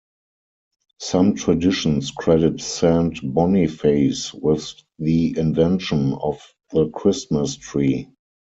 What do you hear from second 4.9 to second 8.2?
the invention of the Christmas tree.